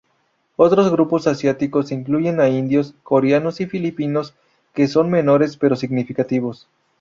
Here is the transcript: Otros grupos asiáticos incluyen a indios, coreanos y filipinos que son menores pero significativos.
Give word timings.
Otros 0.55 0.89
grupos 0.91 1.27
asiáticos 1.27 1.91
incluyen 1.91 2.39
a 2.39 2.49
indios, 2.49 2.95
coreanos 3.03 3.61
y 3.61 3.67
filipinos 3.67 4.33
que 4.73 4.87
son 4.87 5.11
menores 5.11 5.57
pero 5.57 5.75
significativos. 5.75 6.67